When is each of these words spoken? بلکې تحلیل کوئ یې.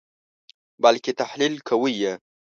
بلکې 0.83 1.11
تحلیل 1.21 1.53
کوئ 1.67 1.93
یې. 2.03 2.13